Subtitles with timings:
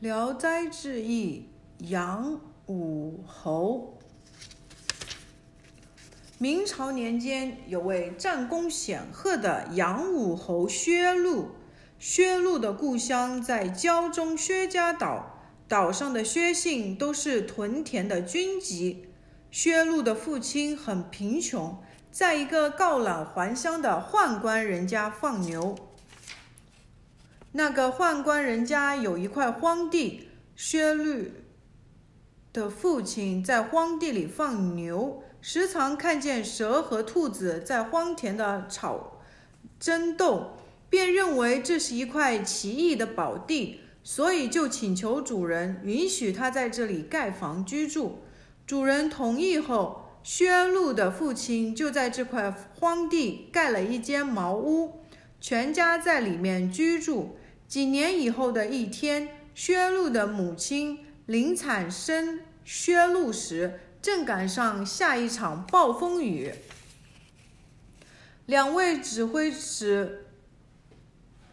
[0.00, 1.48] 聊斋志异·
[1.88, 3.94] 杨武侯。
[6.36, 11.52] 明朝年间，有位战功显赫的杨武侯薛禄。
[11.98, 19.08] 薛禄的故乡在胶中薛家岛，岛上的薛姓都是屯田的军籍。
[19.50, 25.74] 薛禄的父亲很贫穷，在一个告老还乡的宦官人家放牛。
[27.52, 31.44] 那个宦官人家有一块荒地，薛律
[32.52, 39.20] 的父亲在荒地里放牛，时常看见蛇和兔子在荒田的草
[39.78, 40.56] 争斗，
[40.88, 48.20] 便认为这是一块奇异的宝地，所以就请求主人允许他在这里盖房居住。
[48.66, 55.02] 主人同意后，薛禄的父亲就在这块荒地盖了一间茅屋，
[55.48, 57.36] 全家在里面居住。
[57.68, 66.52] 几年以后的一天，薛禄的母亲临产生薛禄时，正赶上下一场暴风雨。
[68.46, 70.26] 两位指挥使，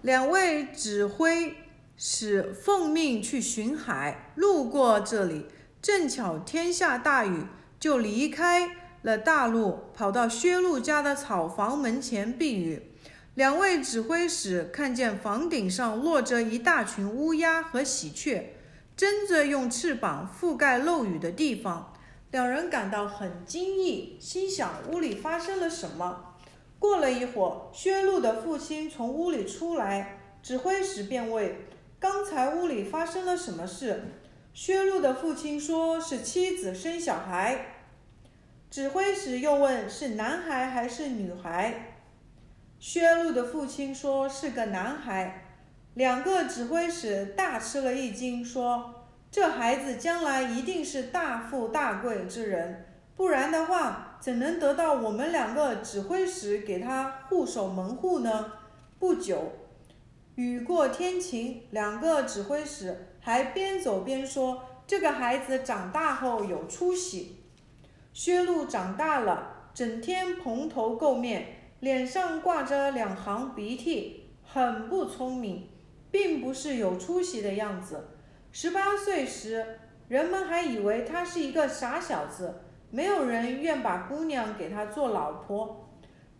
[0.00, 1.54] 两位指挥
[1.94, 5.44] 使奉命去巡海，路过这里，
[5.82, 7.42] 正巧天下大雨，
[7.78, 12.90] 就离开了大路，跑到薛禄家的草房门前避雨。
[13.34, 18.54] 两位指挥使看见房顶上落着一大群乌鸦和喜鹊，
[18.96, 21.92] 争着用翅膀覆盖漏雨的地方。
[22.30, 26.36] 两人感到很惊异，心想屋里发生了什么。
[26.78, 31.56] 过了一会儿，薛禄的父亲从屋里出来，指挥使便问
[31.98, 34.12] ：“刚才屋里发生了什么事？”
[34.54, 37.66] 薛禄的父亲说：“是妻子生小孩。”
[38.70, 41.93] 指挥使又问：“是男孩还是女孩？”
[42.86, 45.46] 薛禄的父亲说是个男孩，
[45.94, 52.84] 两个指挥使大吃了一惊，说这孩子将来一定是大富大贵之人，
[53.16, 58.52] 不然的话怎能得到我们两个指挥使给他护守门户呢？
[58.98, 59.52] 不久，
[60.34, 67.46] 雨过天晴，两个指挥使还边走边说这个孩子长大后有出息。
[68.12, 71.46] 薛禄长大了，整天蓬头垢面。
[71.84, 75.68] 脸上挂着两行鼻涕，很不聪明，
[76.10, 78.08] 并不是有出息的样子。
[78.50, 82.54] 十八岁时，人们还以为他是一个傻小子，
[82.90, 85.90] 没有人愿把姑娘给他做老婆。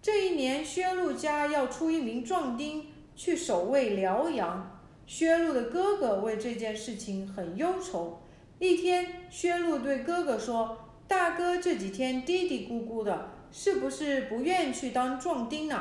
[0.00, 8.22] 这一年，薛禄家要出一名壮丁去守卫辽阳，薛禄的哥哥为这件事情很忧愁。
[8.58, 10.78] 一天，薛禄对哥哥说
[11.16, 15.80] ：“大哥这几天嘀嘀咕咕的。”是不是不愿去当壮丁呢？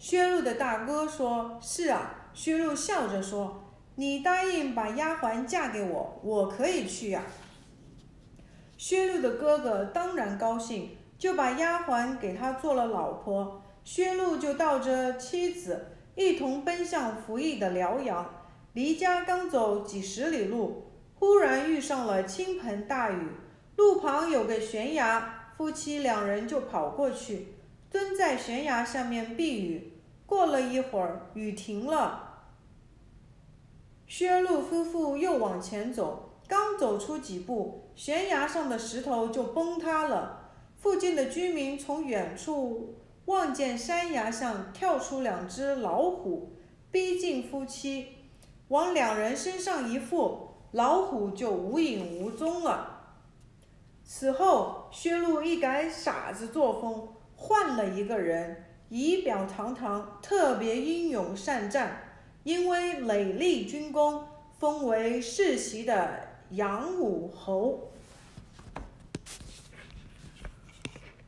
[0.00, 7.22] 薛禄的大哥说：“是啊。”薛禄笑着说：“你答应把丫鬟嫁给我，我可以去呀。”
[8.76, 13.62] 薛禄的哥哥当然高兴，就把丫鬟给他做了老婆。
[13.84, 15.86] 薛禄就带着妻子
[16.16, 18.28] 一同奔向服役的辽阳。
[18.72, 23.28] 离家刚走几十里路，忽然遇上了倾盆大雨，
[23.78, 25.52] 路旁有个悬崖。
[25.56, 27.54] 夫妻两人就跑过去，
[27.90, 29.92] 蹲在悬崖下面避雨。
[30.26, 32.42] 过了一会儿，雨停了。
[34.06, 40.50] 薛禄夫妇又往前走，刚走出几步，悬崖上的石头就崩塌了。
[40.76, 42.96] 附近的居民从远处
[43.26, 46.52] 望见山崖上跳出两只老虎，
[46.90, 48.06] 逼近夫妻，
[48.68, 52.97] 往两人身上一附，老虎就无影无踪了。
[54.10, 62.04] 此后，薛禄一改傻子作风，换了一个人，仪表堂堂，特别英勇善战，
[62.42, 64.24] 因为累立军功，
[64.58, 66.20] 封为世袭的
[66.52, 67.90] 杨武侯。